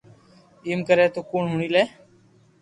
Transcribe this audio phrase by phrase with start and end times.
[0.67, 1.83] ايم ڪري تو ڪوڻ ھوڻي لي